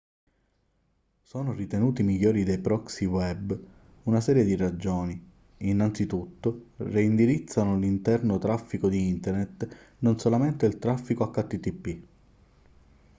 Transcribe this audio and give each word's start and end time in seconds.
sono 1.21 1.53
ritenuti 1.53 2.01
migliori 2.01 2.43
dei 2.43 2.57
proxy 2.57 3.05
web 3.05 3.55
una 4.05 4.19
serie 4.19 4.43
di 4.43 4.55
ragioni 4.55 5.23
innanzitutto 5.57 6.69
reindirizzano 6.77 7.77
l'interno 7.77 8.39
traffico 8.39 8.89
di 8.89 9.09
internet 9.09 9.67
non 9.99 10.17
solamente 10.17 10.65
il 10.65 10.79
traffico 10.79 11.29
http 11.29 11.99